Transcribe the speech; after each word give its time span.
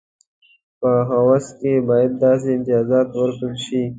په 0.79 0.91
عوض 1.17 1.45
کې 1.59 1.73
باید 1.89 2.11
داسې 2.23 2.47
امتیازات 2.57 3.07
ورکړل 3.19 3.55
شي. 3.65 3.83